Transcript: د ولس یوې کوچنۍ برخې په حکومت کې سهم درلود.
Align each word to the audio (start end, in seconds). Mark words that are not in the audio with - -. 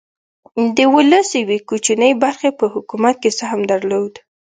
د 0.75 0.77
ولس 0.95 1.29
یوې 1.41 1.57
کوچنۍ 1.69 2.11
برخې 2.23 2.49
په 2.59 2.65
حکومت 2.73 3.15
کې 3.23 3.31
سهم 3.39 3.61
درلود. 3.71 4.13